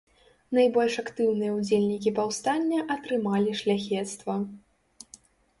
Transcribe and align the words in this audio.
Найбольш 0.57 0.95
актыўныя 1.03 1.51
ўдзельнікі 1.57 2.13
паўстання 2.21 2.79
атрымалі 2.97 3.51
шляхецтва. 3.61 4.39